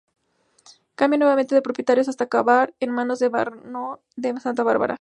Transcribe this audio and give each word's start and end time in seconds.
Cambia 0.95 1.19
nuevamente 1.19 1.53
de 1.53 1.61
propietarios 1.61 2.07
hasta 2.09 2.23
acabar 2.23 2.73
en 2.79 2.89
manos 2.91 3.19
del 3.19 3.29
Barón 3.29 3.99
de 4.15 4.39
Santa 4.39 4.63
Bárbara. 4.63 4.89